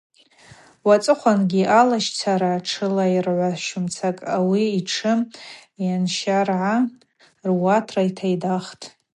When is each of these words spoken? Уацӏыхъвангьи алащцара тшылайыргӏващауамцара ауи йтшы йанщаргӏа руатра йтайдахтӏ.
Уацӏыхъвангьи 0.87 1.71
алащцара 1.79 2.51
тшылайыргӏващауамцара 2.63 4.25
ауи 4.37 4.63
йтшы 4.79 5.13
йанщаргӏа 5.85 6.75
руатра 7.47 8.01
йтайдахтӏ. 8.09 8.85